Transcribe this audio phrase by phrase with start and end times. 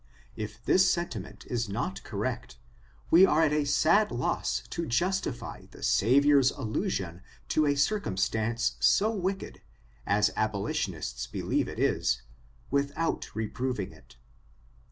[0.35, 2.57] If this sentiment is not correct,
[3.11, 9.11] we are at a sad loss to justify the Savior's allusion to a circumstance so
[9.11, 9.61] wicked,
[10.07, 12.23] as abolitionists believe it is,
[12.71, 14.15] without reproving it.